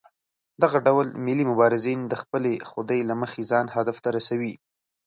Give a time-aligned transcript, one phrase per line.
[0.63, 4.53] دغه ډول ملي مبارزین د خپلې خودۍ له مخې ځان هدف ته رسوي.